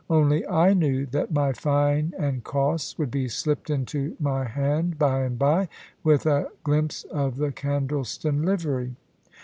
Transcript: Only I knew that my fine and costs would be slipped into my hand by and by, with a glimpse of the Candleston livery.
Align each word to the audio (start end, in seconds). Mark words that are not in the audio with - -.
Only 0.09 0.43
I 0.47 0.73
knew 0.73 1.05
that 1.05 1.31
my 1.31 1.53
fine 1.53 2.15
and 2.17 2.43
costs 2.43 2.97
would 2.97 3.11
be 3.11 3.27
slipped 3.27 3.69
into 3.69 4.15
my 4.19 4.45
hand 4.45 4.97
by 4.97 5.19
and 5.19 5.37
by, 5.37 5.69
with 6.03 6.25
a 6.25 6.49
glimpse 6.63 7.03
of 7.03 7.35
the 7.37 7.51
Candleston 7.51 8.43
livery. 8.43 8.95